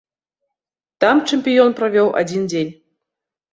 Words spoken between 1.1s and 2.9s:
чэмпіён правёў адзін дзень.